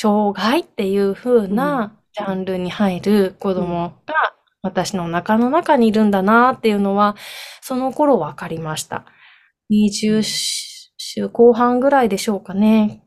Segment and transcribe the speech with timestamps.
[0.00, 1.56] 障害っていう風うん。
[1.56, 3.66] なジャンルに入る子うん。
[3.66, 4.14] 供が
[4.62, 7.16] 私の中の中にいるんだなっていうのは、
[7.62, 9.04] その頃分かりました。
[9.68, 10.40] う20ん。
[10.98, 13.02] 週後半ぐらいでしょうかね。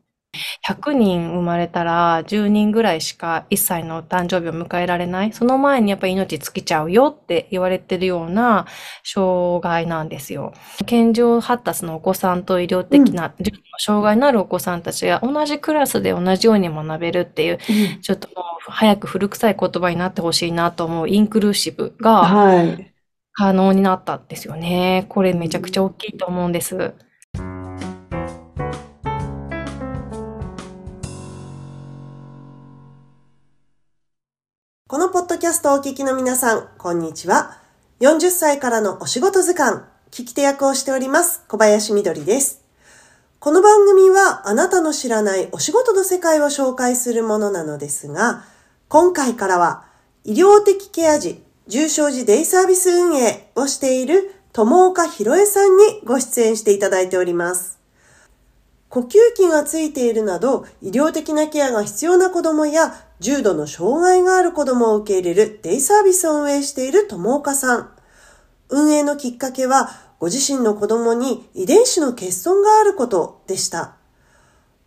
[0.62, 5.32] 100人生まれたら10人ぐらいしか1歳の誕生日を迎えられない。
[5.32, 8.66] その前にやっぱり命尽きちゃうよって言われてるような
[9.04, 10.52] 障害なんですよ。
[10.86, 13.04] 健常発達のお子さんと医療うん。
[13.04, 17.98] 的な重度の障害のあるお子さんたちが同じクラスで同じように学べるっていう、うん。
[18.02, 18.34] ちょっとも
[18.68, 22.94] う早く古臭い言葉になってほしいなと思うインクルーシブがはい。
[23.32, 25.06] 可能になったんですよね。
[25.08, 25.84] これうめちゃくちゃん。
[25.86, 26.94] 大きいと思うんです。
[35.14, 37.56] ポッドキャストをお聞きの皆さん、こんにちは。
[38.00, 42.64] 40歳からのお仕事図鑑、聞き手役をしております、小林みどりです。
[43.38, 48.42] この番組はあなたの知らないお仕事の世界を紹介するものなのですが、
[48.88, 49.84] 今回からは
[50.24, 57.83] 医療的ケア児、重症児デイサービス運営をしている友岡博恵さんにご出演していただいております。
[58.94, 67.90] 呼吸器がついているなど医療的なケアが必要な子供や重度の障害がある子供を受け入れるデイサービスを運営している友岡さん。
[68.68, 73.96] 運営のきっかけはご自身の子供に遺伝子の欠損があることでした。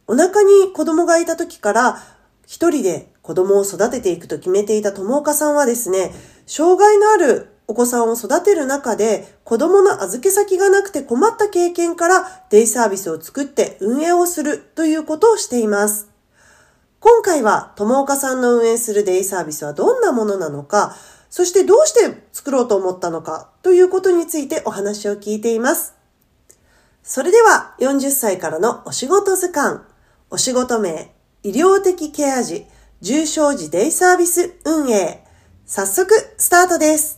[0.07, 1.97] お腹に子供がいた時から
[2.45, 6.13] 一人で子供を育てていくと決めていた友岡さんはですね、
[6.45, 16.09] 障害のあるお子さんを育てる中で子供の預け先がなくて困った経験からデイサービスを作って運営をするということをしています。
[16.99, 20.95] 今回は友岡さんの運営するデイサービスはどんなものなのか、
[21.29, 25.93] そしてどうして作ろうと思ったのかということについてお話を聞いています。
[27.03, 29.81] それでは40歳からのお仕事図鑑、
[30.29, 32.65] お仕事名、医療的ケア児、
[33.01, 35.23] 重症児デイサービス運営。
[35.65, 37.16] 早速スタートです。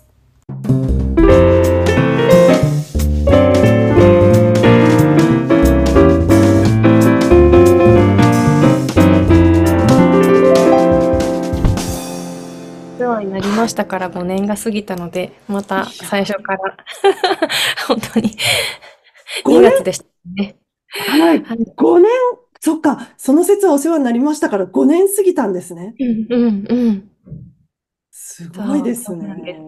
[13.40, 16.78] りましたから5年が過ぎたので、また最初から
[17.88, 18.36] 本当に2
[19.46, 20.06] 5年月でした
[20.36, 20.56] ね。
[20.90, 21.44] はい。
[21.44, 21.58] はい。
[21.78, 22.12] 5年、
[22.60, 23.10] そっか。
[23.18, 25.96] その説はお世話になりましたから5年過ぎたんですね。
[26.00, 27.10] うんうんうん。
[28.12, 29.60] すごいですね。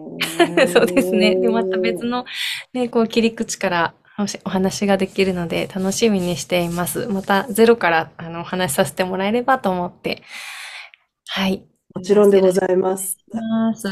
[0.66, 0.72] す。
[0.72, 1.36] そうですね。
[1.36, 2.24] で、また別の
[2.72, 7.06] ね、こう切り口からおしお話ができるので楽しみにしています。
[7.06, 10.22] またゼロからあのお話しさせてもらえればと思って、
[11.28, 13.18] はい、もちろんでございます。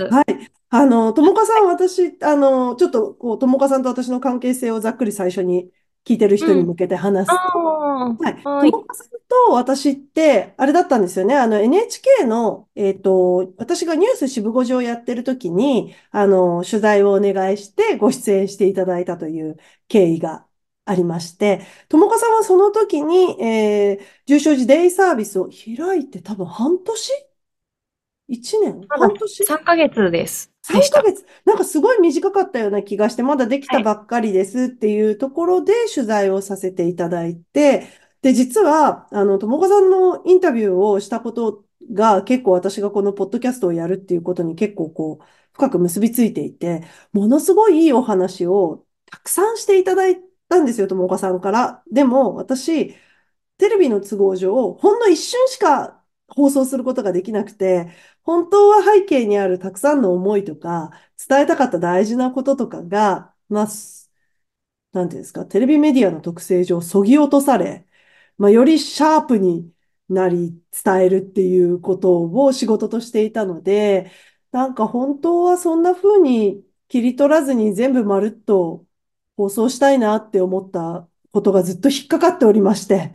[0.09, 0.25] はい。
[0.71, 5.71] あの、ともかさん、私、あの、ちょっと、こう、ともかさんと私の関係性をざっくり最初に
[6.05, 6.59] 聞いてる人うん。
[6.59, 8.35] に向けて話すと、あはい。
[8.45, 8.71] あ、はい。
[8.71, 11.37] ともかさんと私って、あれだったんですよね。
[11.37, 19.57] あの、NHK の、えっと、私がニュース渋5時をやってる時に、あの、取材をお願いしてご出演していただいたという
[19.89, 20.47] 経緯が
[20.85, 27.13] ありまして、ともかさんはその時に、えー、重症児デイサービスを開いて多分半年
[28.31, 28.89] ?1 年？
[28.89, 30.53] 半年？3ヶ月です。
[30.69, 31.03] で3した。
[31.03, 31.27] ヶ月。
[31.45, 33.79] なんかすごい短かったような気がして、まだできはい。
[33.79, 37.89] たばっかりですっていうところで取材をさせていただいて、
[38.23, 41.65] で、実は、あの、友果さんのインタビューをしたこと
[41.95, 51.83] が結構私がこのポッドキャストをやるっていうことに結構こう、深く結びついていて、ものすごいいいお話をたくさんしていただいたんですよ、友果さんから。
[51.91, 52.95] でも、私、
[53.59, 56.00] テレビの都合上、ほんの一瞬しか
[56.31, 57.89] 放送することができなくて、
[58.23, 60.91] 本当は背景にあるたくさんの思いとか、
[61.29, 64.11] 伝えたかった大事なこととかが、まあ、す
[64.93, 67.87] なんていうんですか、テレビメディアの特性上、そぎ落とされ、
[68.39, 69.73] まあ、よりシャープに
[70.09, 74.11] なり伝えるっていうことを仕事としていたので、
[74.53, 78.85] なんか本当はそんな風に切り取らずに全部まるっと
[79.37, 83.15] 放送したいなって思ったことがずっと引っかかっておりまして。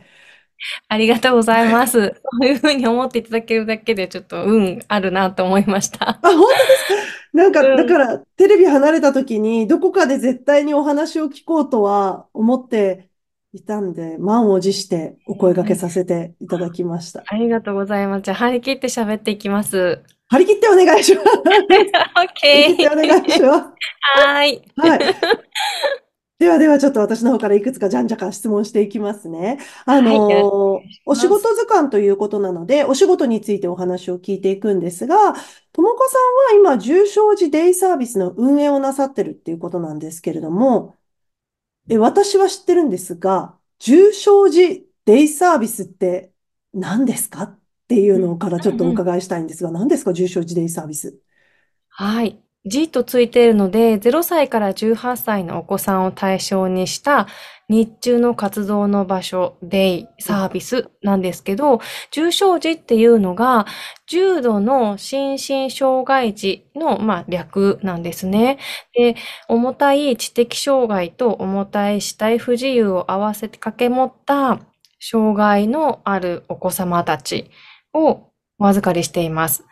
[0.88, 2.14] ありがとうございます。
[2.40, 6.18] そういうふうに思っていただけるだけで、ちょっと運あるなと思いました。
[6.22, 6.94] あ、本当ですか？
[7.32, 7.76] なんか、うん。
[7.76, 13.08] だから、テレビ離れた時に、どこかで絶対にお話を聞こうとは思って
[13.52, 17.22] いたんで、満を持してお声掛けさせていただきました。
[17.26, 18.22] ありがとうございます。
[18.22, 20.02] じゃあ、張り切って喋っていきます。
[20.28, 21.26] 張り切ってお願いします。
[21.44, 22.92] 張り切って OK。
[22.92, 23.64] お願いします。
[24.18, 24.62] はーい。
[24.76, 25.00] はい。
[26.38, 29.58] ではではちょっと私の方からいくつかじゃんじゃか質問していきますね。
[29.86, 30.42] あの願い
[31.06, 31.28] お仕。
[31.28, 35.16] 事図鑑ということなので、お仕事についてお話を聞いていくんですが、
[35.72, 36.08] ともこ
[36.52, 40.94] さんは今、重症児デイサービスの運営をなさってるっていうことなんですけれども、
[41.88, 46.32] え、私は知ってるんですが、重症児デイサービスって
[46.74, 47.44] 何ですか？
[47.44, 51.16] っていうのからちょっとお伺いしたいんですが、何ですか、重症児デイサービス？
[51.88, 52.45] はい。
[52.66, 57.28] G とついているので、0歳から18歳のお子さんを対象にした
[57.68, 61.80] 日中の活動の場所、デイサービスなんですけど、
[62.10, 63.66] 重症児っていうのが、
[64.08, 68.58] 重度の心身障害児の、まあ、略なんですね。
[68.94, 69.14] で、
[69.48, 74.58] 重たい知的障害と重たい肢体不自由を合わせて掛け持った
[75.00, 77.50] 障害のあるお子様たち
[77.92, 78.22] を
[78.58, 79.64] お預かりしています。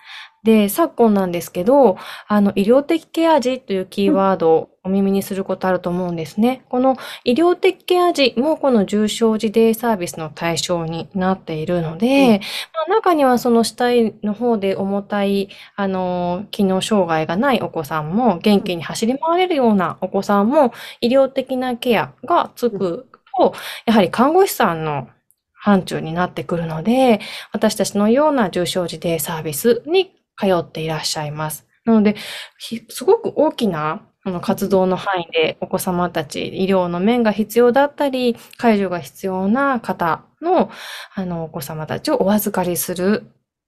[0.45, 1.97] で、昨今なんですけど、
[2.29, 6.67] あの、医療的ケア児というキーワードをお耳にすることあると思うんですね。
[6.69, 12.41] この医療的ケア児もこの重症児デイサービスの対象になっているので、
[12.75, 23.09] まあ、中にはその死体の方で重たい、あの、機能障害がないお子さんも、元気に走り回れるようなお子さんも、医療的なケアがつく
[23.39, 23.55] と、
[23.87, 25.09] やはり看護師さんの
[25.55, 27.21] 範疇になってくるので、
[27.53, 31.67] 私たちのような重症児デイサービスに通っていらっしゃいます。
[31.85, 32.17] なので、
[32.59, 40.71] ひすごく大きなあの活動の範囲でお子様たち、医療の面が必要だったり、介助が必要な方の、
[41.15, 43.27] あの、お子様たちをお預かりする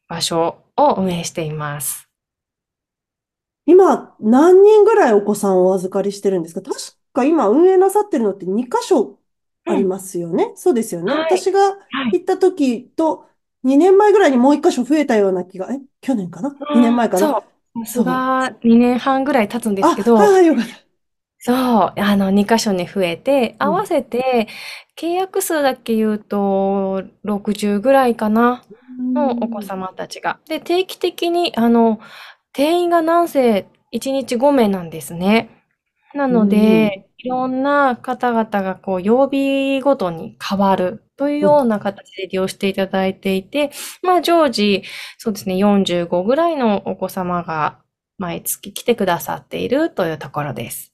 [0.08, 2.08] 場所を運営しています。
[3.66, 6.62] 今、何人ぐらいお子さんをお預かりしてるんですか？
[6.62, 6.76] 確
[7.12, 9.19] か今運営なさってるのって2箇所
[9.64, 10.52] ありますよね。
[10.54, 11.12] そうですよね。
[11.12, 11.74] はい私がは
[12.08, 12.12] い。
[12.20, 13.26] 行った時と
[13.64, 17.19] 2年前ぐらいにもう1箇所増えたような気が、え、去年かな ?2 年前かな？
[17.19, 17.85] そう。
[17.85, 20.76] さすが2年半ぐらい経つんですけど、あ、ああ、よかった。
[21.38, 24.49] そう、あの、2箇所に増えて、うん合わせて、
[24.99, 28.62] 契約数だけ言うと、60ぐらいかな、
[29.14, 30.38] のお子様たちが。
[30.49, 32.00] で、定期的に、あの、
[32.53, 35.50] 定員がなんせ1日5名なんですね。
[36.14, 44.84] なので、いろんな方々がこう、曜日ごとに変わるというような形で利用していただいていて、まあ、常時、
[45.19, 47.81] そうですね、45ぐらいのお子様が
[48.17, 50.93] 毎月来てくださっているというところです。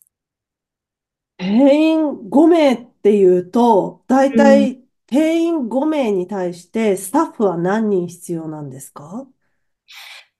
[1.36, 2.00] 定員
[2.30, 9.26] 5名っていうと、だいたい定員5名に対してスタッフは何人必要なんですか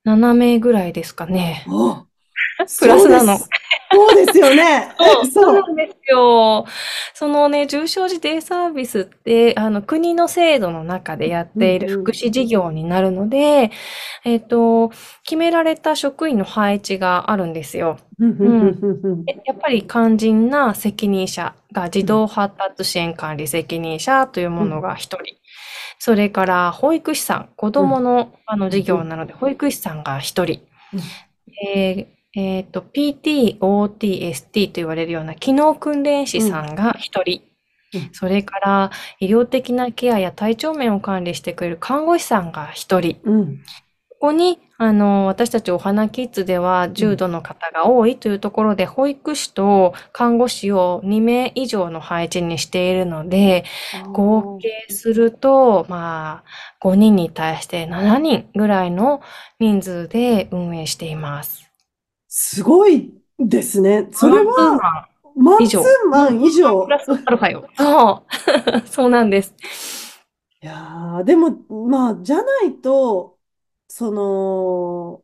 [0.07, 1.67] ？7名ぐらいですかね。
[1.69, 2.07] お
[2.81, 3.39] プラスなの
[3.93, 4.39] そうです。
[4.39, 4.95] よね。
[4.99, 5.55] そうそう。
[5.55, 6.67] なんですよ。
[7.15, 13.71] そのね、重症児デイサービスって、あの、国の制度の中でやっているうんうん福祉事業になるので、
[14.25, 14.91] えっと、
[15.25, 17.99] 決められた職員の配置があるんですよ。
[18.19, 25.37] うんやっぱり肝心な責任者が児童発達支援管理責任者というものが一人。
[25.99, 30.61] それから保育士さん、子供のあの事業なので保育士さんが一人。
[31.67, 37.43] えーえーと、PT、OT、ST と言われるような機能訓練士さんが一人。
[37.43, 37.53] うん
[38.13, 38.91] それから
[39.21, 43.19] 医療的なケアや体調面を管理してくれる看護師さんが一人。
[43.25, 43.59] うん。
[44.23, 53.65] ここに、あの、私たちお花キッズでは重度の方が多いというところで、保育士と看護師を2名以上の配置にしているので、
[54.13, 56.45] 合計すると、ま
[56.81, 59.21] あ、5人に対して7人ぐらいの
[59.59, 61.72] 人数で運営しています。
[62.35, 64.09] すごいですね。
[64.11, 65.07] それは、
[65.37, 66.91] マンツー以上マン以上プ。
[66.91, 67.69] ラスアルファよ。
[67.77, 68.25] そ
[68.83, 68.89] う。
[68.89, 69.55] そうなんです。
[70.63, 73.39] いやー、でも、まあ、じゃないと、
[73.87, 75.23] その、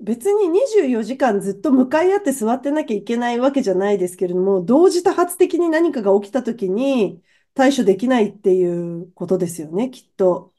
[0.00, 8.66] 別に24時間ずっと向かい合って座ってなきゃいけないわけじゃないですけれども、同時多発的に何かが起きた時に対処できないってい
[9.02, 10.54] うことですよね、きっと。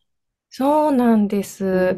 [0.50, 1.98] そうなんです。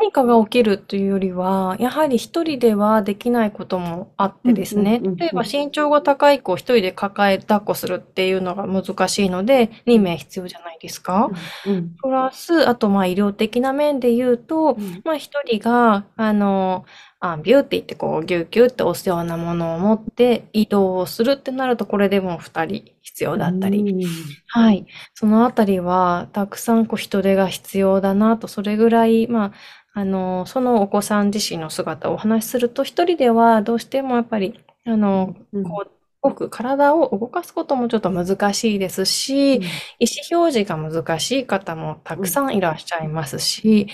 [0.00, 5.16] 何かが起きるというよりは、やはり一人ではできないこともあってですねうんうんうんうん。
[5.16, 11.30] 例えば身長が高い子を一人で抱え抱っこするっていうのが難しいので、2名必要じゃないですか。
[11.64, 16.84] うんプラス、あとまあ医療的な面で言うと、うんまあ一人が、あの、
[17.20, 23.80] アンビューって言ってこうギュッギュッって押すようなものを持って移動をするってなると、これでも二人必要だったり。
[23.80, 24.00] うん
[24.46, 24.86] はい。
[25.14, 35.97] そのあたりは、たくさんこう人手が必要だなと、それぐらい、まあ、あの、そのお子さん自身の姿をお話しすると、一人ではどうしてもやっぱり、あの、うんこう、
[36.28, 43.88] 動く体を動かすこともちょっと難しいですし、意思表示が難しい方もたくさんいらっしゃいますし、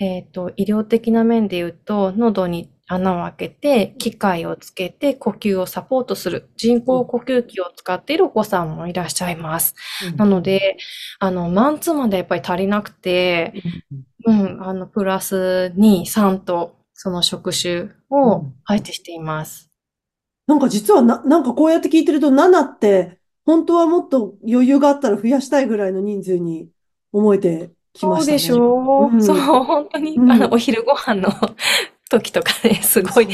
[0.00, 9.74] えっと、医療的な面で言うと、喉に穴を開けて、機械をつけて呼吸をサポートする人工呼吸器を使っているお子さんもいらっしゃいます。
[10.16, 10.76] なので、
[11.18, 13.54] あの、マンツーマンでやっぱり足りなくて、
[14.26, 19.71] うん、あの、プラス2、3と、その職種を配置しています。
[20.52, 26.68] なんか実はな、なんかこうやって聞いてると7って本当はもっと余裕があったら増やしたいぐらいの人数に
[27.10, 28.38] 思えてきましたね。
[28.38, 31.30] そうでしょうんそう、本当に、うんあの、お昼ご飯の
[32.10, 33.28] 時とかね、 すごい、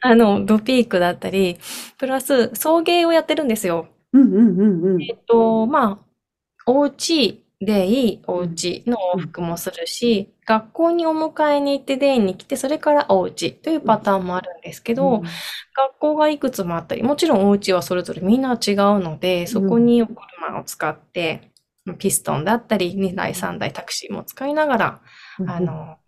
[0.00, 1.58] あの、ドピークだったり、
[1.98, 3.88] プラス、送迎をやってるんですよ。
[4.14, 5.02] うんうんうんうん。
[5.02, 15.22] えっと、まあ、お家でいいお家の往復もするし、学校にお迎えに行ってデイに来て、それからお家というパターンもあるんですけど、
[15.76, 21.50] 学校がいくつもあったり、もちろんお家はそれぞれみんな違うので、そこにお車を使って、
[21.98, 25.00] ピストンだったり、2台3台タクシーも使いながら、
[25.38, 25.98] うんあ、の、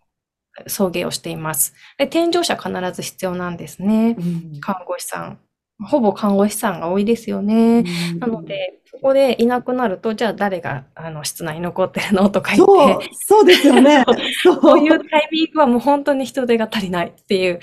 [0.65, 1.73] 送迎をしています。
[1.97, 4.15] で、添乗者必ず必要なんですね。
[4.17, 5.39] うん看護師さん。
[5.83, 7.83] ほぼ看護師さんが多いですよね。
[8.19, 14.03] なの、で、そこでいなくなると、じゃあ誰が、あの、室内に残ってるのとか言って、、そうですよね。
[14.43, 17.59] そういうタイミングはもう本当に人手が足りないっていう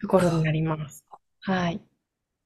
[0.00, 1.04] ところになります。
[1.42, 1.80] はい。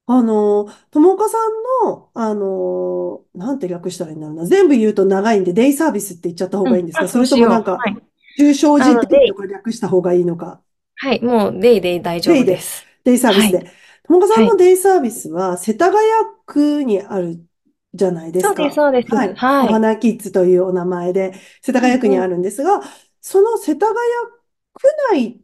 [0.06, 4.44] あの、友岡さんの、あの、なんて略したらいいんだろうな。
[4.46, 7.02] 全部言うと長いんで、デイサービスって言っちゃった方がいいんですか？
[7.02, 7.96] うんあそれともなんか、はい。
[8.38, 10.60] 重症時あの点とか略した方がいいのか。
[10.96, 11.22] はい。
[11.22, 12.84] もう、デイデイ大丈夫です。
[13.04, 13.83] デイサービスはで。
[14.08, 15.98] 友岡さんのデイサービスは、世田谷
[16.46, 17.44] 区にある
[17.94, 18.54] じゃないですか。
[18.54, 19.14] そうです、そうです。
[19.14, 19.34] はい。
[19.36, 19.68] はい。
[19.68, 21.32] お花キッズというお名前で、
[21.62, 22.80] 世田谷区にあるんですが、
[23.20, 23.96] その世田谷
[24.74, 24.82] 区
[25.12, 25.40] 内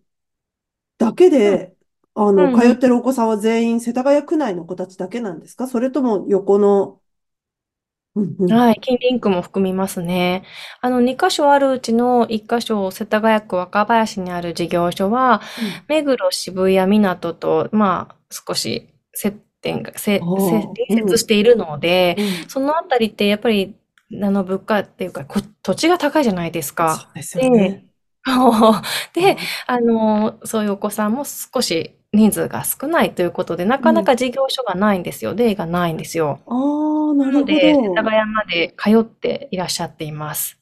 [0.99, 1.76] だけで、
[2.14, 5.67] あの、うんうん通ってるお子さんは全員世田谷区内の子たちだけなんですか？
[5.67, 7.00] それとも横の、
[8.14, 8.52] うんうん。
[8.52, 8.81] はい。
[8.83, 10.45] 近隣区も含みますね。
[10.81, 15.40] あの、2箇所あるうちの1箇所、世田谷区若林にある事業所は、
[15.87, 23.76] 目黒、渋谷、港と、まあ、少し接点が、せ、せ、おー隣接しているので、うんそのあたりってやっぱり、
[24.22, 27.08] あの、物価っていうか、こ土地が高いじゃないですそか。
[27.12, 27.87] うですよね。
[29.14, 35.34] で、 あの、そういうお子さんも少し人数が少ないということで、なかなか事業所がないんですよ。
[35.34, 36.40] デイがないんですよ。
[36.46, 36.54] あ
[37.12, 37.94] あ、なるほなので、世ど。
[37.94, 40.58] 田谷まで通っていらっしゃっています。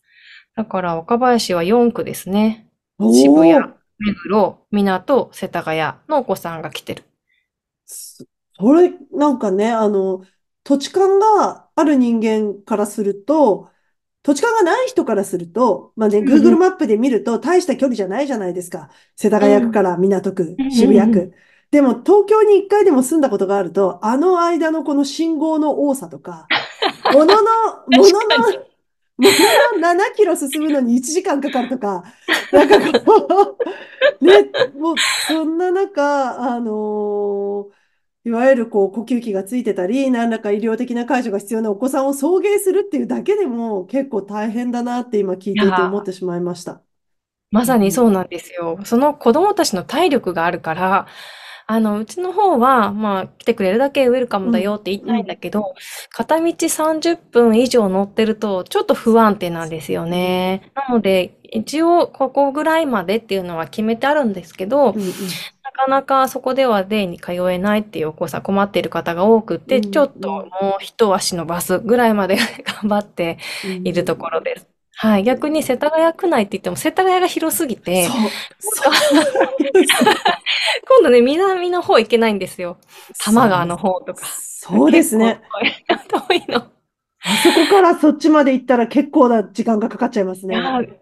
[0.57, 2.69] だから、若林は4区ですね。
[3.01, 3.55] 渋谷、
[3.99, 7.05] 目黒、港、世田谷のお子さんが来てる。
[8.59, 10.25] それ、なんかね、あの、
[10.65, 13.71] 土地勘がある人間からすると、
[14.23, 18.91] 土地勘がない人からすると、まあね、Google マップで見ると大した距離じゃないじゃないですか。
[19.17, 21.33] 世田谷区から港区う、ん渋谷区。
[21.71, 26.47] でも東京に一回でも住んだことがあると、あの間のこの信号の多さとか、
[27.13, 27.35] ものの、
[27.87, 28.19] ものの、
[29.19, 32.05] ものの7キロ進むのに1時間かかるとか、
[32.53, 33.57] なんかこ
[34.21, 34.95] う、 ね、もう、
[35.27, 37.78] そんな中、あのー
[38.29, 46.83] いわゆるこう呼吸器がついてたり、何らか医療的な介助が必要なお子さんを送迎するっていうだけでも結構大変だなって今聞いていて思ってしまいました。
[47.51, 48.79] まさにそうなんですよ。
[48.85, 51.07] その子供たちの体力があるから、
[51.71, 55.75] あの、うちの方は、まあ、来てくれるだけウェルカムだよって言いたいんだけど、
[56.11, 60.71] 片道30分以上乗ってると、ちょっと不安定なんですよね。
[60.75, 65.13] なので、一応、ここぐらいまでっていうのは決めてあるんですけど、うんうんな
[65.79, 72.37] かなかそこではデイに通えないっていうお子さん困っている方が多くて、うんちょっともう一足伸ばすぐらいまで
[72.83, 73.39] 頑張って
[73.85, 74.67] いるところです。
[74.97, 75.23] はい。
[75.23, 78.09] 逆に世田谷区内って言っても世田谷が広すぎて、
[80.89, 82.79] 今度ね、南の方行けないんですよ。
[83.21, 84.27] 多摩川の方とか。
[84.27, 85.41] そうですね。
[86.29, 86.78] 遠いの。
[87.25, 90.57] あそこからそっちまで行ったら結構な時間がかかっちゃいますね。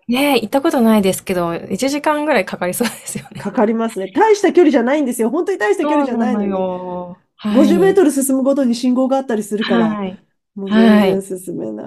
[0.09, 3.41] ね行ったことないですけど、1時間ぐらいかかりそうですよね。
[3.41, 4.13] かかりますね。
[4.15, 5.31] 大した距離じゃないんですよ。
[5.31, 6.51] 本当に大した距離じゃないのに。
[6.51, 7.19] よ。
[7.43, 10.19] 50メートル進むごとに信号があったりするから、はい。
[10.55, 11.87] もう全然進めない。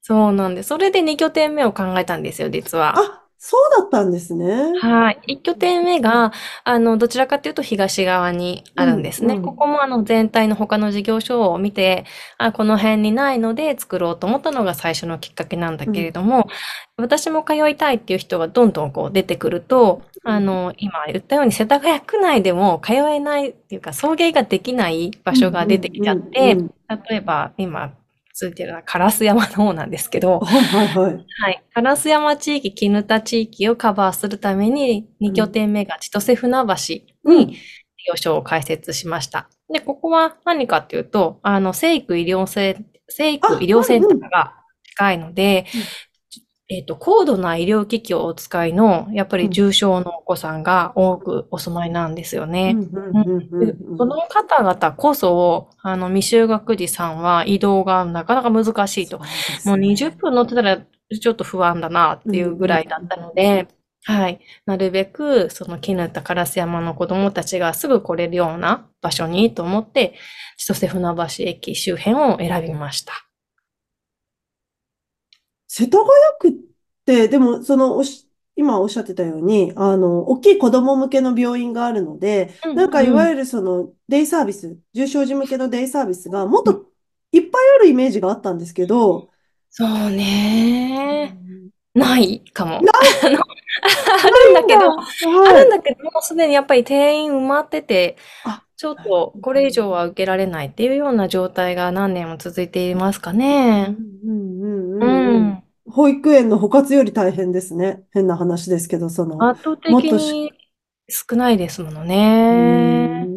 [0.00, 0.68] そうなんです。
[0.68, 2.94] それで2拠点目を考えたんですよ、実は。
[2.98, 4.72] あ、そうだったんですね。
[4.80, 5.20] はい。
[5.28, 6.32] 1拠点目が、
[6.64, 9.34] あの、どちらかというと東側にあるんですね。
[9.34, 12.06] うんうんここもあの、全体の他の事業所を見て、
[12.38, 16.46] あ、この辺にないので作ろうと思ったのが最初のきっかけなんだけれども、
[16.96, 26.74] 私も通いたいっていう人がどんどんこう出てくると、あの、今言ったように世田谷区内でも通えないっていうか、送迎ができない場所が出てきちゃって、うんうんうん
[27.08, 27.92] 例えば今、
[28.34, 31.26] ついてるのは烏山の方なんですけど、 はいはいはい。
[31.40, 31.64] はい。
[31.76, 36.64] 烏山地域、絹田地域をカバーするために、2拠点目が千歳船橋
[37.22, 37.60] うんに事
[38.08, 39.48] 業所を開設しました。
[39.72, 45.80] で、ここは何かっていうと、あの、生育医療セン、生育医療センターが近いのでうん、
[46.68, 52.74] えっと、高度な医療機器をお使いの、やっぱり重症のお子さんが多くお住まいなんですよね。
[53.98, 59.18] その方々こそ、あの、未就学児さんは移動がなかなか難しいと。
[59.18, 63.68] もう20分乗ってたらちょっと不安だなっていうぐらいだったので、
[64.06, 64.40] はい。
[64.64, 70.14] なるべく、その絹田烏山の子供たちがすぐ来れるような場所にと思って、
[70.56, 73.12] 千歳船橋駅周辺を選びました。
[75.76, 76.08] 世田谷
[76.40, 76.52] 区っ
[77.06, 86.86] で、でも、その、おし、今おっしゃってたように、あの、大きい子供向けの病院があるので、うんなんかいうんわゆるその、デイサービス、重症児向けのデイサービスがもっと
[87.32, 89.28] いっぱいあるイメージがあったんですけど、
[89.70, 91.26] そううね。
[91.26, 92.80] んないかも。
[92.80, 92.80] あ
[94.30, 95.64] るんだけど、あはい。
[95.64, 103.96] るんだけど、もうすでにやっぱり定員埋まっててあ、ちょっとこれ以上は受けられないっていうような状態が何年も続いていますかね。
[104.24, 104.63] うんう。
[104.63, 104.63] ん。
[105.86, 108.06] 保育園の補活より大変ですね。
[108.12, 110.52] 変な話ですけど、その、圧倒もっとし、的に
[111.08, 112.04] 少ないですもの
[112.48, 113.30] うね。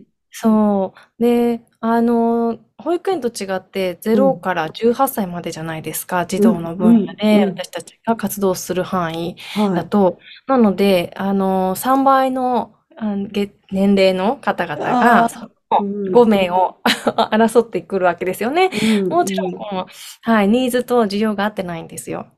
[0.00, 1.22] ん、そう。
[1.22, 6.26] で、あの、保育園と違ってう0ん、から18歳までじゃないですか。
[6.26, 7.64] 児童の分野でうん。
[7.64, 9.70] 私たちが活動する範囲はい。
[9.74, 10.18] だと。
[10.46, 12.74] なので、あの、3倍の
[13.72, 15.28] 年齢の方々が、
[16.10, 16.78] 5名を
[17.32, 18.70] 争ってくるわけですよね。
[18.80, 19.86] うん、もちろん、うこの、
[20.22, 22.28] はい、ニーズと需要が合ってないんですよ。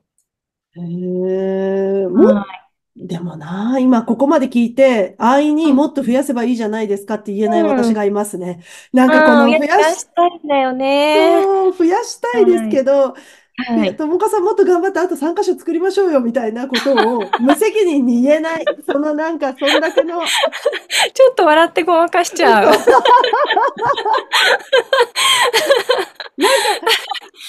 [0.76, 0.80] ん。
[0.80, 2.62] へえ、はい。
[2.96, 7.66] でもな、今ここまで聞いて、安易にうんもっと増やせばいいじゃないですかって言えないうん。
[7.66, 8.62] 私がいますね。
[8.92, 11.48] なんかこうん、いや、の増やし、たいんだよね。
[11.52, 12.78] そう、増やしたいですはい。
[12.78, 13.22] けど、はい
[13.84, 13.86] い。
[13.86, 18.64] や、友果さんもっと頑張ってあと3箇所作りましょうよみたいなことを無責任に言えない。
[18.86, 20.20] そのなんか、そんだけの、
[21.14, 22.72] ちょっと笑ってごまかしちゃう。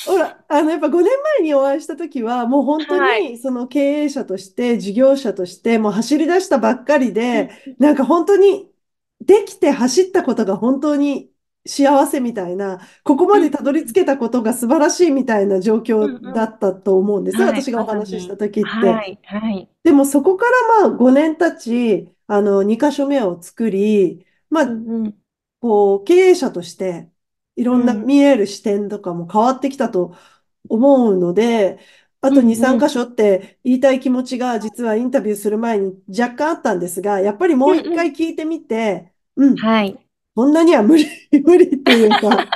[0.05, 3.31] ほら、あの、やっぱ5年前にお会いした時は、もう本当はい。
[3.31, 8.69] にその経営者として、事業者として、もう走り出したばっかりうんで、なんか本当に
[9.21, 11.32] できて走ったことが本当に
[11.65, 18.37] 幸せみたいな、ここまでうんたどり着けたことが素晴らしいみたいな状う況んうんだったと思うんですね、はい、私がお話ししたに。
[18.37, 18.99] 時って。
[18.99, 19.69] はい、はい。
[19.83, 25.23] でもそこからまあ5年経ち、あの、2箇所目を作り、まあ、うんうん。
[25.59, 27.09] こう、経営者として、
[27.55, 28.05] いろんなうん。
[28.05, 30.15] 見える視点とかも変わってきたと
[30.69, 31.79] 思うので、
[32.21, 32.89] あと2、うんう3ん。
[32.89, 38.03] 箇所って言いたい気持ちが実はインタビューする前に若干あったんですが、やっぱりもううん一うん。
[38.03, 40.02] 回聞いてみて、うん、はい。
[40.35, 41.05] こんなには無理、
[41.43, 42.47] 無理っていうか、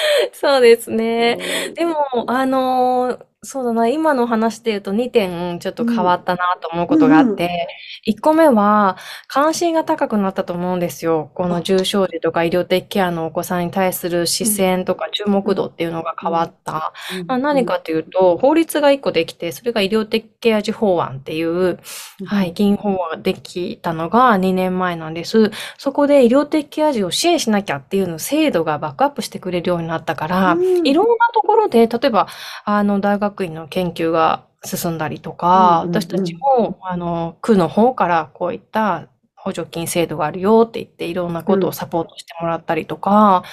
[0.32, 1.38] そうですうね。
[1.74, 1.96] でん、も、
[2.30, 5.10] あのーそうだな、今の話で言うと2
[5.54, 7.06] 点ちょっと変わったなと思うこうん、うん。
[7.06, 7.68] とがあって、
[8.04, 8.96] 1個目は
[9.28, 11.30] 関心が高くなったと思うんですよ。
[11.34, 16.92] このあ、重症児とか医療的ケアのお子さんに対する視うん、線とか注うん、目度っていうのがうん、変わった。
[17.08, 21.78] うん、うまあ何ん、かというと、法律が1個できて、それが医療的ケア児法案っていう、
[22.20, 25.50] うんはい、議員法案ができたのが2年前なんです。
[25.78, 32.26] そこで医療的ケア児を支援しなきゃっていうの制度がバックアップしてくれるようになったかうら、いん、ろんなところで、例えば、
[32.64, 43.44] あの、大学院の研究が進んだりとうん、か、うん、私たちうん、も、あの、区の方からこういった補助金制度があるよって言って、いろんなことをうん、サポートしてもらったりとか、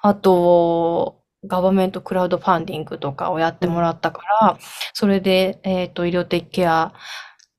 [0.00, 4.58] あと、ガバメントクラウドファンディングとかをやってうん、もらったから、
[4.94, 6.92] それで、えっと、医療的ケア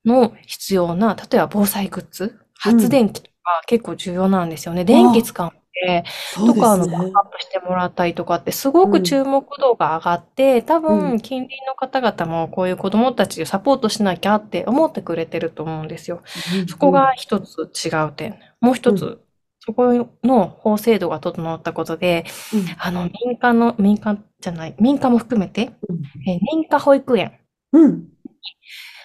[0.06, 2.90] の必要な、例えば防災グッズ、う発ん。
[2.90, 4.86] 電機とか結構重要なんですよね。
[4.86, 6.88] 電気あ、使うんで、そうでとか、あの。
[6.88, 16.22] バックアップしてもらったりとかって、すごくうん、注目度が上がって、多うん、分、近隣の方々もこういう子供たちをサポートしなきゃって思ってくれてると思うんですよ。
[16.68, 18.40] そこうん、が一つ違う点。
[18.62, 19.22] もう一うん、つ、
[19.60, 27.40] そこの法制度が整ったことで、うん、あの、民間の、民間じゃない、民間も含めて、うん、えー認可保育園、
[27.72, 28.10] うん、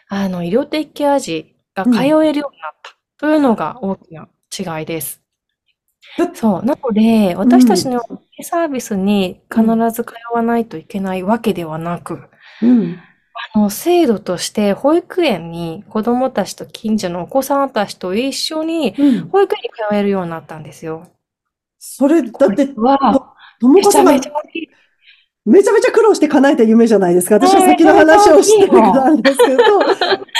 [0.08, 4.28] あの、医療的ケア児がうん通えるようになったというのが大きな
[4.80, 5.22] 違いです。
[6.16, 6.64] だ、そう。
[6.64, 8.00] なので、う私たちん、の
[8.42, 12.28] サービスに必うん、ず通わないといけないわけではなく、
[12.60, 13.02] うん、
[13.54, 19.28] あの、制度として保育園に子供たちと近所のお子さんたちと一緒にうん。
[19.30, 21.06] 保育園に通えるようになったんですよ。
[21.78, 24.32] それ、だって、と、は、めちゃめちゃ。
[25.44, 27.36] めちゃめちゃ苦労して叶えた夢じゃないですか。
[27.36, 29.00] 私はめ先の話をしてるかきいの。
[29.00, 29.84] らなんですけど、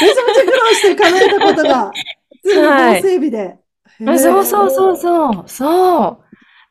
[0.00, 1.98] めちゃめちゃ苦労して叶えたことが、
[2.42, 3.02] 全部法はい。
[3.02, 3.38] 整備で。
[3.38, 3.58] へ
[4.04, 4.96] あそうそうそうえ。
[4.96, 6.08] そう、そ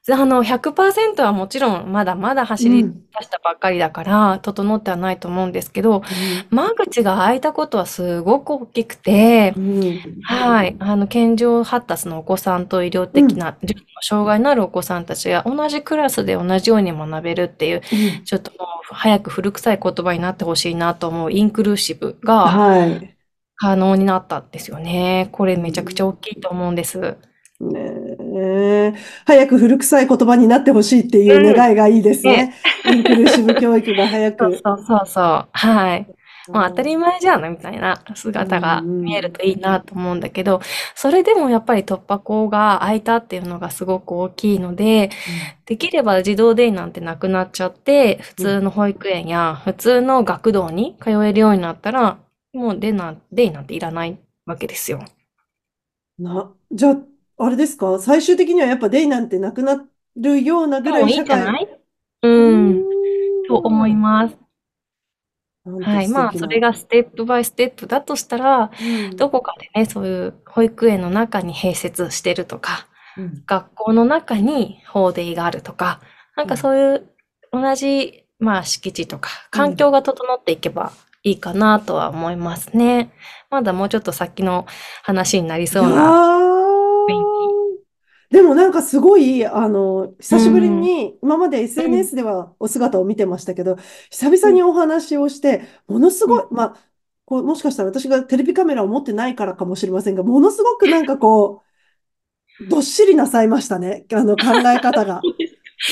[0.10, 0.14] う。
[0.14, 3.08] あの、100%はもちろんまだまだ走りうん。
[3.20, 6.02] 出したばっかりだから、整ってはないと思うんですけど、
[6.50, 9.80] 間口が開いたことはすごく大きくて、うん。
[9.82, 10.22] うん。
[10.22, 10.76] はい。
[10.80, 13.28] あの、健常発達のお子さんと医療うん。
[13.28, 18.58] 的な、重度の障害のあるお子さんたちが同じクラスで同じように学べるっていう、うんちょっとも
[18.92, 23.17] う早く古臭い言葉になってほしいなと思うインクルーシブがはい。
[23.58, 25.30] 可能になったんですよね。
[25.34, 27.18] これうめちゃくちゃん大きいと思うんです。
[27.60, 27.82] ね
[28.40, 28.94] え。
[29.26, 31.44] 早く古臭い言葉になってほしいっていううん。
[31.54, 32.38] 願いがいいですね。
[32.38, 32.54] ね。
[32.86, 34.52] インクルーシブ教育が早く。
[34.64, 35.48] そうそうそう。
[35.52, 36.08] はい。
[36.52, 40.62] まあ当たり前じゃんみたいな姿が見えるといいなと思うんだけど、
[40.96, 45.10] それでもやっぱり突破口が開いたっていうのがすごく大きいので、
[45.66, 52.18] できれば児童デイなんてなくなっちゃって、普通の保育園や普通の学童に通えるようになったら、
[52.58, 55.04] もうデイなん、デイなんていらないわけですよ。
[56.20, 56.98] な、じゃあ、
[57.38, 58.00] あれですか？
[58.00, 61.80] 最終的にはやっぱデイなんてなくなるようなぐらい社会。
[62.24, 62.84] うん、
[63.48, 64.36] と思います。
[65.82, 66.08] はい。
[66.08, 76.02] まあ、それがステップバイステップだとしたら、うん、どこかでね、そういう保育園の中に併設してるとか、うん、学校の中に法デイがあるとか、
[76.36, 77.08] なんかそういう
[77.52, 80.92] 同じ、まあ、敷地とか、環境が整っていけば
[81.28, 83.12] いいかなとは思いますね。
[83.50, 84.66] まだもうちょっと先の
[85.04, 86.28] 話になりそうな。
[88.30, 93.78] でもなんかすごい、あの、久しぶりに、今まで SNS ではお姿を見てましたけど、
[94.10, 96.76] 久々にお話をして、ものすごい、まあ、
[97.24, 101.62] こうもしかしたら私がテレビカメラを持ってないからかもしれませんが、ものすごくなんかこ
[102.60, 104.06] う、 どっしりなさいましたね。
[104.14, 105.22] あの考え方が。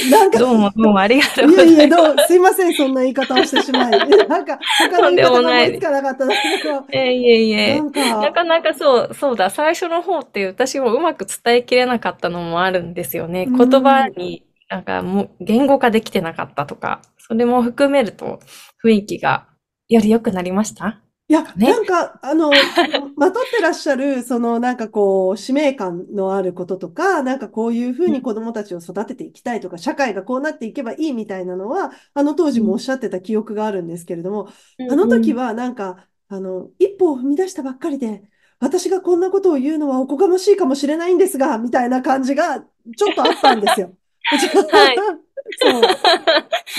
[0.09, 1.75] なんか、どうもどうもありがとうございます。
[1.75, 3.91] いやいや、どう、すいません、そんな言い方をしてしまい。
[4.27, 6.85] なんか、他の言い方が思いつかなかったんだけど。
[6.91, 7.75] えいえいえ。
[7.77, 13.45] なんか、なかなかそう、そうだ、最初の方って私もうまく伝えきれなかったのもあるんですよね。
[13.45, 18.39] 言葉に、なんかもう、言語化できてなかったとか、それも含めると
[18.83, 19.47] 雰囲気が
[19.89, 21.04] より良くなりました？
[21.27, 22.51] いや、ね、なんか、あの、
[23.17, 34.49] まとってらっしゃる、その、なんかこう、使命感のあることとか、なんかこういうふうに子供たちを育てていきたいとか、社会がこうなっていけばいいみたいなのは、あの当時もおっしゃってた記憶があるんですけれども、
[34.89, 43.97] あの時はなんか、あの、一歩を踏み出したばっかりで、私がこんなことを言うのはおこがましいかもしれないんですが、みたいな感じがちょっとあったんですよ。
[44.71, 44.95] はい、
[45.57, 45.81] そう。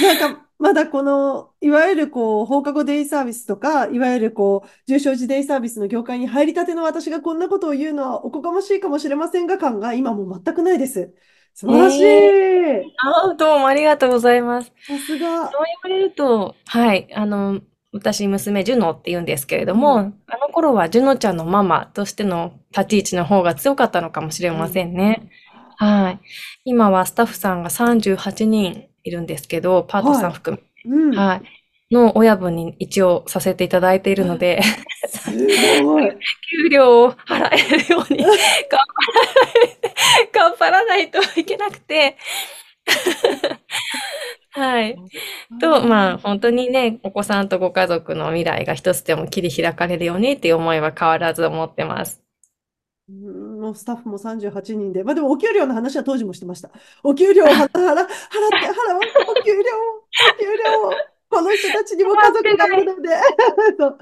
[0.03, 11.15] なんか、まだこの、いわゆるこう、放課後デイサービスとか、いわゆるこう、重症児デイサービスの業界に入りたての私がこんなことを言うのはおこがましいかもしれませんが、感が今も全くないです。
[11.55, 12.05] 素晴らしい。
[12.05, 14.73] えー、あどうもありがとうございます。
[14.87, 15.51] さすが。
[15.51, 17.61] そう言われると、はい、あの、
[17.93, 25.31] 私、娘、ジュノって言うんですけれども、うん、あの頃はジュノちゃんのママとしての立ち位置の方が強かったのかもしれませんね。
[25.81, 26.21] うん、はい。
[26.65, 30.93] 今はスタッフさんが38人いるんですけど、パートさん含め。
[30.93, 31.43] うん、はい。
[31.95, 34.61] の親分に一応させていただいているので、
[35.09, 35.31] す
[35.85, 36.11] ごい。
[36.51, 38.45] 給料を払えるように頑張ら
[39.45, 42.17] ない、頑張らないといけなくて、
[44.51, 44.97] はい。
[45.61, 52.26] と、まあ、本当にね、お子さんとご家族の未来が一つでも切り開かれるようにっていう思いは変わらず思ってます。
[53.09, 56.71] のスタッフも38人で、まあでもお給料の話は当時もしてました。
[57.03, 58.03] お給料を 払、って、払わ
[59.29, 59.63] お給料、
[60.33, 63.09] お給料この人たちにも家族がいるので
[63.77, 63.97] でも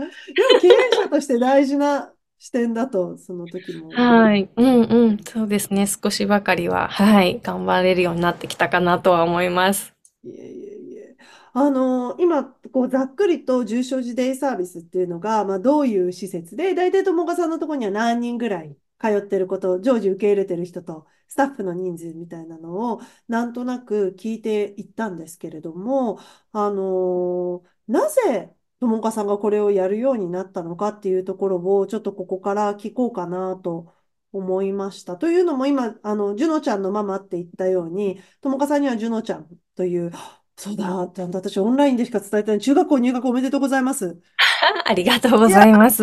[0.60, 0.70] 経営
[1.02, 3.90] 者として大事な視点だと、その時も。
[3.92, 4.50] はい。
[4.56, 5.18] うんうん。
[5.24, 5.86] そうですね。
[5.86, 7.40] 少しばかりは、はい。
[7.42, 9.94] 頑張れるようになってきたかなとは思います。
[10.24, 11.16] いえいえいえ。
[11.54, 26.18] あの、今、こう、ざっくりと重症児デイサービスっていうのが、まあ、どういう施設で、大体友果さんのところには何人ぐらい通ってること、常時受け入れてる人と、スタッフの人数みたいなのを、なんとなく聞いていったんですけれども、
[26.52, 33.92] あのなぜ、友果さんがこれをやるようになったのかっていうところを、ちょっとここから聞こうかなと
[34.32, 35.16] 思いました。
[35.16, 40.12] というのも今、あの、ジュノちゃんのママって言ったように、友果さんにはジュノちゃんという、
[40.56, 42.60] そうだ、ちゃんと私オンラインでしか伝えてない。
[42.60, 44.20] 中学校入学おめでとうございます。
[44.86, 46.02] ありがとうございます。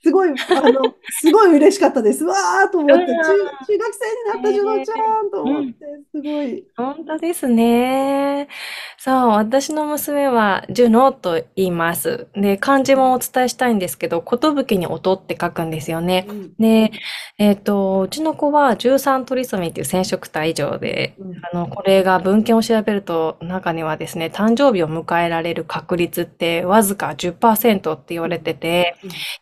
[0.00, 0.32] すごい、あ
[0.70, 2.24] の、すごい嬉しかったです。
[2.24, 5.72] わーと思って、中、中学生になったジュノちゃんと思って、
[6.14, 6.64] すごい。
[6.76, 8.48] 本当ですね。
[8.96, 12.28] そう、私の娘はジュノと言います。
[12.34, 16.26] で、漢字もお伝えしたいんですけど、ことぶきに音って書くんですよね。
[16.28, 16.92] うん、で、
[17.38, 28.94] えっ、ー、と、うちの子は13トリソミっていう染色体以上で、うん、あの、これが文献を調べると、中にはですね、誕生日を迎えられる確率ってわずか10%って言われてて、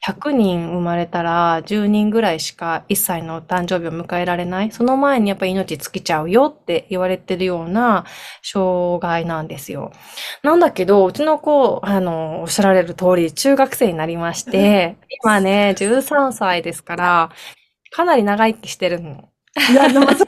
[0.07, 4.71] 100人人生まれたら10人ぐらいしか1歳の誕生日を迎えられない。
[4.71, 8.05] その前にやっぱり命尽きちゃうよって言われてるような
[8.43, 9.93] 障害なんですよ。
[10.43, 17.31] なんだけど、うちの子、あの、おっしゃられる通り中学生になりまして、 今ね、13歳ですから、
[17.91, 19.29] かなり長生きしてるの。
[19.71, 20.25] いや、でもそ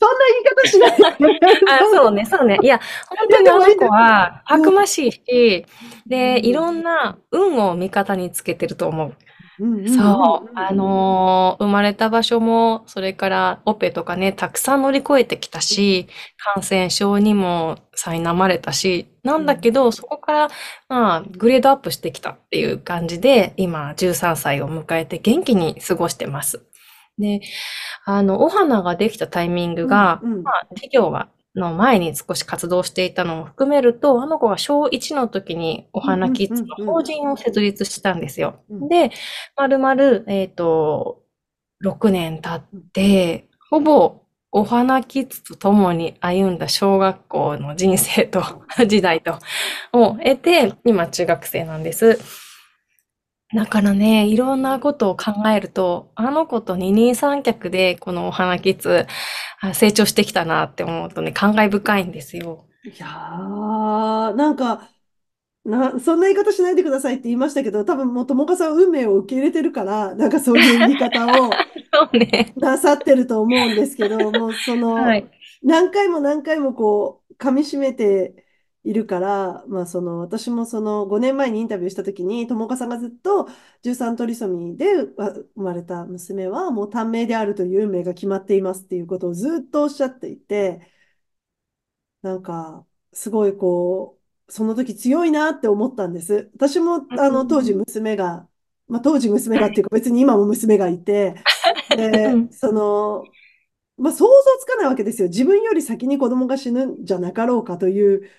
[0.00, 1.40] そんな言い方しない。
[1.66, 2.58] あ、そうね、そうね。
[2.62, 5.66] いや、本当にあの子は、たくましいし、
[6.06, 9.16] で、いろんな運を味方につけてると思う。
[9.60, 10.02] うんうんそ
[10.48, 16.08] う、うんあのー生まれた場所も、それからオペとかね、たくさん乗り越えてきたし、
[16.54, 20.48] 感染症にも苛まれたし、なんだけど、そこから、
[20.88, 26.62] まあ、グレードアップしてきたっていう感じで、今、13歳を迎えて元気に過ごしてます。
[27.18, 27.40] で、
[28.04, 38.60] あの、お花ができたタイミングが、うんうんまあ、授業は、の前に少し活動していたのを含めると、あの子が小1の時にお花キッズの法人を設立したんですよ。
[38.68, 39.10] うんで、
[39.56, 41.22] まるまる、えっと、
[41.84, 48.42] 6年経って、ほぼお花キッズと共に歩んだ小学校の人生と、
[48.86, 49.38] 時代と、
[49.92, 52.18] を得て、今中学生なんです。
[53.54, 59.06] だからね、いろんなことを考えると、あの子と二人三脚でこのお花キッズ、
[59.60, 62.66] あ成長してきたなって思うとね、感慨深いんですよ。
[62.82, 64.90] いやー、なんか、
[65.64, 72.52] な、そんな言い方しないでくださいって言いましたけど、多分もう友果さんは運命を受け入れてるから、なんかそういう言い方を そうね。
[72.56, 75.30] なさってると思うんですけど、もうその、はい。
[75.62, 78.43] 何回も何回もこう、噛み締めて
[78.84, 83.48] いるから、まあその、私もその5年前にインタビューした時に、友果さんがずっと
[83.82, 84.86] 13トリソミーで
[85.18, 90.80] あ生まれた娘はもう短命であるという運命が決まっていますっていうことをずっとおっしゃっていて、
[92.22, 94.18] なんか、すごいこ
[94.48, 96.50] う、その時強いなって思ったんです。
[96.54, 98.48] 私も、あの、当時娘が、
[98.88, 101.34] まあ当時娘がっていうか別に今も娘がいて、
[101.96, 103.24] でうん、その、
[103.96, 105.28] まあ想像つかないわけですよ。
[105.28, 108.30] 自分より先に子供が死ぬんじゃなかろうかという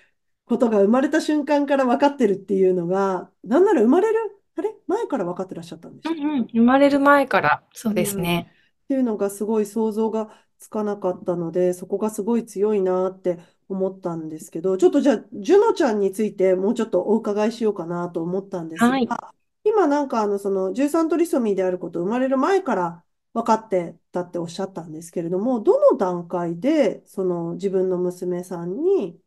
[0.46, 4.18] ことが生まれた瞬間から分かってるっていうのが、なんなら生まれる、
[4.56, 4.74] あれ？
[4.86, 6.46] 前から分かってらっしゃったんでしうんうん。
[6.46, 8.50] 生まれる前から、そうですね。
[8.84, 19.06] っていうのがすごい想像がつかなかったので、そこがすごい強いなって思ったんですけど、ちょっとじゃあ、ジュノちゃんについてもうちょっとお伺いしようかなと思ったんですはい。
[19.06, 23.04] が、今なんかあの、その13トリソミーであること生まれる前から
[23.34, 29.20] 分かってたっておっしゃったんですけれども、どの段階でその自分の娘さんに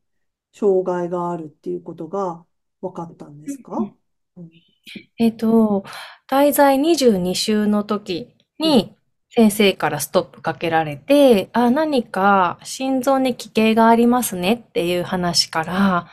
[0.52, 2.44] 障害があるっていうことが
[2.82, 3.78] 分かったんですか？
[3.78, 4.50] うん
[5.20, 5.84] えっと、
[6.28, 8.96] 滞在22週の時に
[9.30, 16.08] 先生からストップかけられて、あ、何か心臓に奇形がありますねっていう話から、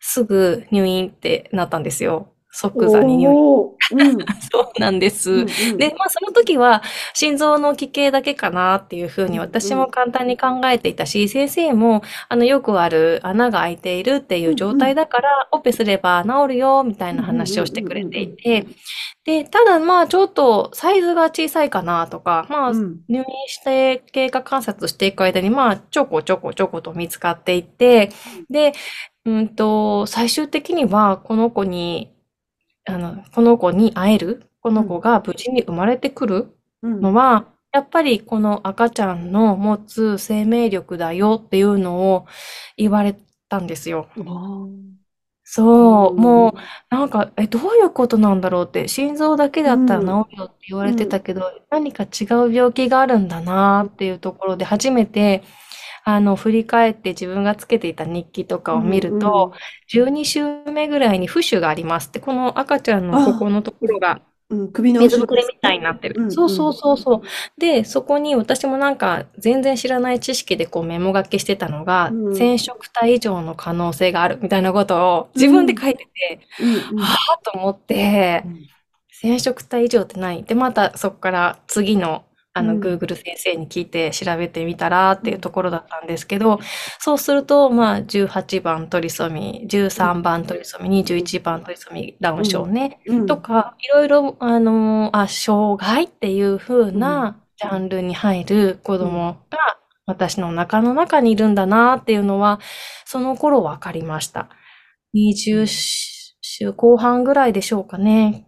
[0.00, 2.31] すぐ入院ってなったんですよ。
[2.52, 3.34] 即座に入院。
[3.92, 4.18] うん。
[4.52, 5.30] そうなんです。
[5.30, 5.78] うんうん。
[5.78, 6.82] で、まあその時は
[7.14, 18.66] 心臓の奇形だけかなっていうふうにうん私も簡単に考えていたし、先生もあのよくある穴が開いているっていう状態だから、オペすれば治るよみたいな話をしてくれていて、
[19.24, 23.00] で、ただまあちょっとサイズが小さいかなとか、まあうん。
[23.08, 28.10] 入院して経過観察していく間にまあちょこちょこちょこと見つかっていって、
[28.50, 28.72] で、
[29.24, 32.12] うんと、最終的にはこの子に
[32.84, 36.56] あの、この子に会える、この子が無事に生まれてくる？
[36.82, 37.00] うん。
[37.00, 42.26] のは、やっぱりこの赤ちゃんの持つ生命力だよっていうのを
[42.76, 43.16] 言われ
[43.48, 44.08] たんですよ。
[45.44, 46.20] そう、うん。
[46.20, 55.42] もうなんか、え、どういうことなんだろうって、心臓だけだったらうん治るよって言われてたけど、何か違う病気があるんだなっていうところで初めて、
[56.04, 59.52] あの、振り返って自分がつけていた日記とかを見ると、
[59.92, 64.20] 12週目ぐらいに浮腫がありますって、この赤ちゃんのここのところが
[64.52, 66.24] うん、首の水れみたいになってる。
[66.24, 67.60] うんそうそうそうそう。
[67.60, 72.36] で、そこに私もなんか全然知らない知識でこうメモ書きしてたのが、うん。
[72.36, 77.02] 染色体以上の可能性があるみたいなことを自分で書いてて、うんうん。
[77.02, 78.68] はぁと思って、うん。
[79.22, 82.80] 染色体以上って何で、またそこから次のあの、うん。
[82.80, 86.60] Google 先生に聞いて調べてみたらっていうところだったんですけど、
[86.98, 93.26] そうすると、まあ、18番トリソミー、13番トリソミー、21番トリソミー、ダウン症ね、うん。
[93.26, 99.58] とか、いろいろ、あのーあ、障害っていう風なジャンルに入る子供が
[100.06, 102.60] 私の中の中にいるんだなっていうのは、
[103.06, 104.48] その頃分かりました。
[105.14, 108.46] 20週後半ぐらいでしょうかね。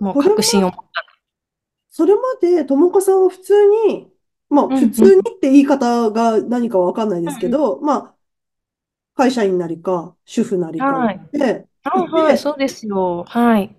[0.00, 1.03] もう確信を持った。
[1.96, 3.54] それまで、ともかさんは普通
[3.86, 4.08] に、
[4.50, 8.14] まあ、うんうん普通にって言い方が何かわかんないですけど、まあ、
[9.14, 13.22] 会社員なりか、主婦なりかはいで、はいではい、そうですよ。
[13.28, 13.76] はい。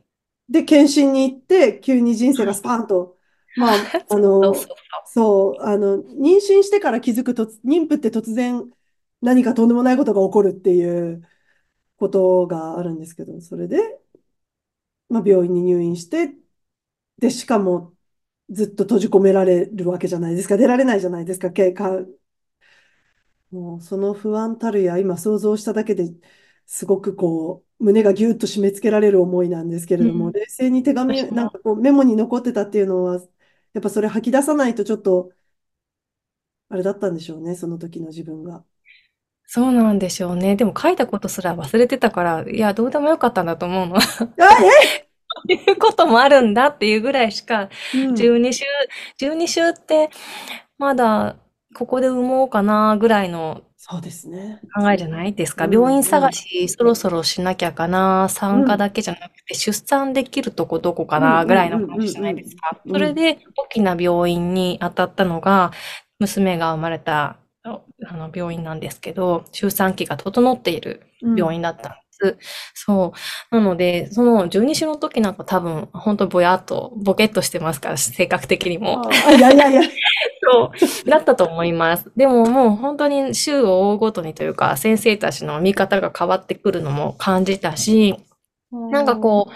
[0.47, 3.17] で、検診に行って、急に人生がスパンと、
[3.57, 4.55] まあ、あその
[5.07, 8.63] そう、あの、妊娠してから気づくと、妊婦って突然
[9.21, 11.21] 何かとんでもないことが起こるっていう
[11.97, 13.99] ことがあるんですけど、それで、
[15.09, 16.33] まあ、病院に入院して、
[17.17, 17.94] で、しかも
[18.49, 20.57] ずっと閉じ込められるわけじゃないですか。
[20.57, 22.05] 出られないじゃないですか、経過。
[23.51, 26.13] もう、その不安たるや、今想像しただけで
[26.65, 30.31] すごくこ胸がギュッと締め付けられる思いなんですけれども、うん。
[30.31, 33.21] 冷静に手紙、なんかこうメモに残ってたっていうのは、
[33.73, 35.31] やっぱそれ吐き出さないとちょっと、
[36.69, 38.63] あれだったんでしょうね、その時の自分が。
[39.47, 40.55] そうなんでしょうね。
[40.55, 43.97] でも書いたことすら忘れてたから、いや、どうでもよかったんだと思うの。
[44.37, 45.04] あ、え
[45.53, 48.13] いうこともあるんだっていうぐらいしか、うん。
[48.15, 48.65] 12週、
[49.17, 50.09] 12週って、
[50.77, 51.37] まだ、
[51.75, 54.61] ここで産もうかな、ぐらいのそうですね。
[54.75, 55.65] 考えじゃないですか。
[55.65, 62.79] うん、病院うん、探し、そろそろしなきゃかな、うん、産科だけじゃなくて、出産できるとこどこかうん、な、うん、ぐらいのうん、話じゃないでうん、すか。
[62.87, 65.71] それで、大きな病院に当たったのが、
[66.19, 71.95] 娘が生まれた、ああの、病院なんですけど、周産期が整っているうん、病院だったん。
[72.73, 73.13] そ
[73.51, 73.55] う。
[73.55, 79.01] なので、その12週の時なんか多分、本当ぼやっと、ボケっとしてますから、性格的にも。
[79.35, 79.81] いやいやいや。
[80.41, 80.71] そ
[81.05, 82.11] う、だったと思います。
[82.15, 88.15] でももう本当に週を追うごとにというか、先生たちの見方が変わってくるのも感じたし、
[88.71, 89.53] なんかこう、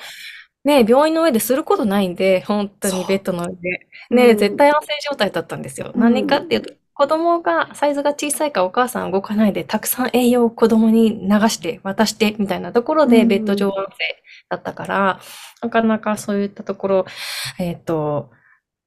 [0.68, 3.88] ね、病院の上ですることないんで、本当にベッドの上で。
[4.12, 5.92] ね、うん絶対安静状態だったんですよ。
[5.94, 15.22] うん何かっていうと、子供がサイズが小さいからお母さん動かないで、たくさん栄養を子供に流して、渡して、みたいなところでうんベッド上安静だったから、
[15.62, 17.06] なかなかそういったところ、
[17.58, 18.32] えっと、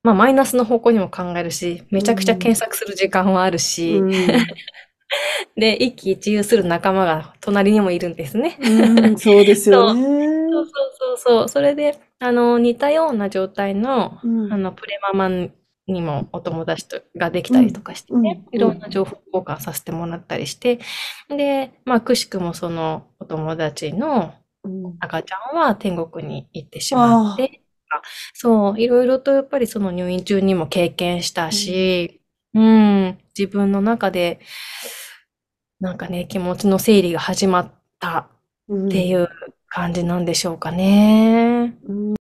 [0.03, 4.11] まあマイナスの方向にも考えるし、めちゃくちゃ検索する時間はあるし、うん、
[5.57, 8.59] で、一喜一憂する仲間が隣にもいるんですね。
[8.61, 10.03] うん、そうですよね。
[10.53, 11.49] そうそうそうそう。
[11.49, 15.49] それで、あの、似たような状態の、うんあの、プレママ
[15.87, 20.79] にもお友達とができたりとかしてね、うんいろんな情報交換させてもらったりして、
[21.29, 24.97] で、まあ、くしくもそのお友達のうん。
[25.01, 27.63] 赤ちゃんは天国に行ってしまって、
[28.33, 32.21] そう、いろいろとやっぱりその入院中にも経験したし、
[32.55, 34.41] うん、自分の中で、
[35.81, 38.29] なんかね、気持ちの整理が始まった
[38.69, 38.87] うん。
[38.87, 39.29] っていう
[39.69, 41.77] 感じなんでしょうかね。
[41.89, 42.22] うん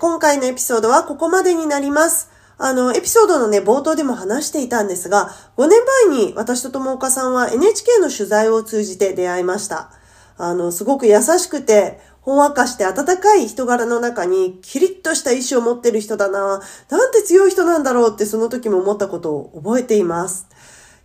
[0.00, 2.30] 今回のエピソードはここまでになります。
[2.56, 9.92] あの、エピソードのね、冒頭でも話していたんですが、5年前に私と友岡さんは NHK の取材を通じて出会いました。
[10.38, 20.46] あの、すごく優しくて、ほんわかして温かい人柄の中に、キリッとした意志を持ってる人だななんて強い人なんだろうってその時も思ったことを覚えています。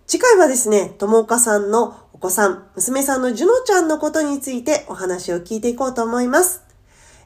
[0.07, 6.64] 次回はですね、友岡さんのお子さん、娘さんのジュノちゃんのことについてお話を聞いていこうと思います。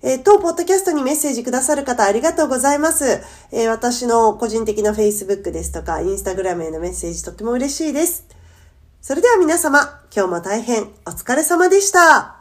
[0.01, 3.21] えー当ポッドキャストにメッセージくださる方ありがとうございます。
[3.51, 8.25] えー私の個人的な Facebook ですとか、Instagram へのメッセージとっても嬉しいです。
[9.01, 12.38] それでは皆様、今日も大変お疲れ様でした。